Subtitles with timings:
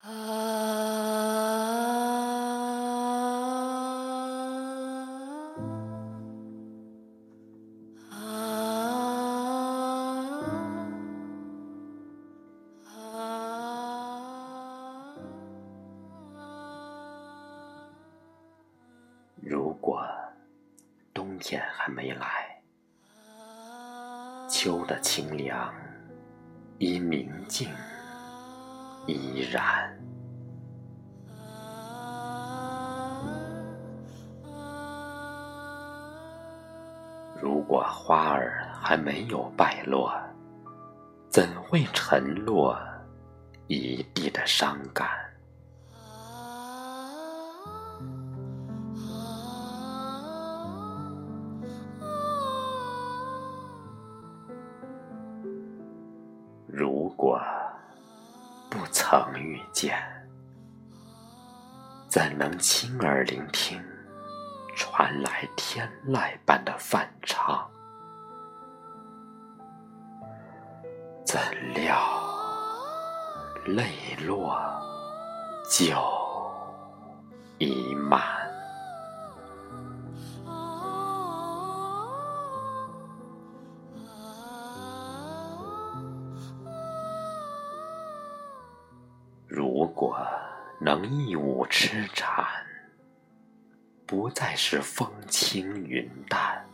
[0.00, 0.10] 啊
[19.40, 20.02] 如果
[21.12, 22.62] 冬天还没来，
[24.48, 25.74] 秋的清凉
[26.78, 27.68] 已明净
[29.06, 29.90] 依然。
[37.40, 40.12] 如果花儿还没有败落，
[41.28, 42.78] 怎会沉落
[43.66, 45.08] 一地的伤感？
[56.66, 57.40] 如果
[58.94, 59.98] 曾遇见，
[62.08, 63.84] 怎能亲耳聆听
[64.76, 67.68] 传来天籁般的梵唱？
[71.26, 71.40] 怎
[71.74, 71.98] 料
[73.66, 74.56] 泪落
[75.68, 75.92] 酒
[77.58, 78.43] 已满。
[89.54, 90.18] 如果
[90.80, 92.44] 能一舞痴缠，
[94.04, 96.66] 不再是风轻云淡，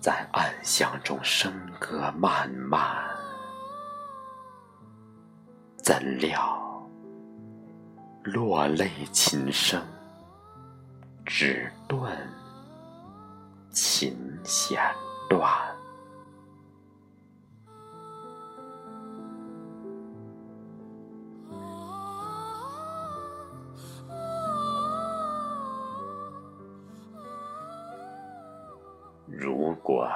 [0.00, 2.82] 在暗巷中笙歌漫漫，
[5.76, 6.60] 怎料
[8.24, 9.80] 落泪琴声
[11.24, 12.12] 只断
[13.70, 14.82] 琴弦
[15.28, 15.79] 断。
[29.32, 30.10] 如果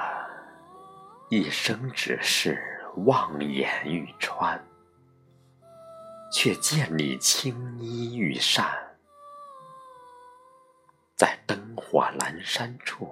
[1.29, 2.61] 一生只是
[3.05, 4.61] 望眼欲穿，
[6.31, 8.65] 却见你青衣玉扇，
[11.15, 13.09] 在灯火阑珊处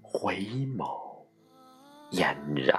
[0.00, 0.36] 回
[0.76, 0.88] 眸
[2.10, 2.78] 嫣然。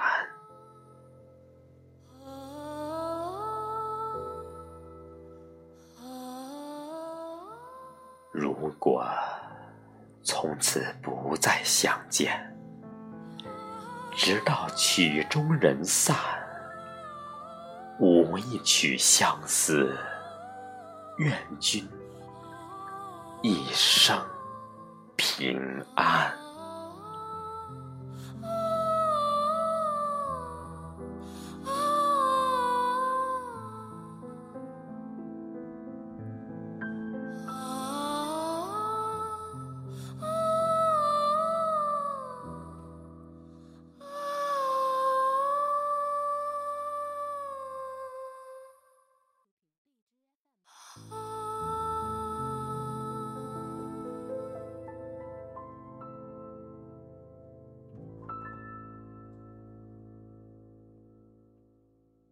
[8.32, 9.06] 如果。
[10.30, 12.54] 从此不再相见，
[14.14, 16.14] 直到曲终人散，
[17.98, 19.96] 舞一曲相思，
[21.16, 21.88] 愿君
[23.40, 24.22] 一生
[25.16, 25.58] 平
[25.94, 26.37] 安。